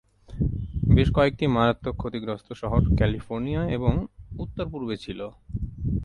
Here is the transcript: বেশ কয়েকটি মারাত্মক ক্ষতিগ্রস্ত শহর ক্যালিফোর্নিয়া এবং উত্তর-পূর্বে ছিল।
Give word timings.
বেশ 0.93 1.07
কয়েকটি 1.13 1.45
মারাত্মক 1.47 1.95
ক্ষতিগ্রস্ত 1.97 2.47
শহর 2.53 2.81
ক্যালিফোর্নিয়া 2.97 3.61
এবং 3.69 3.93
উত্তর-পূর্বে 4.39 4.95
ছিল। 4.97 5.19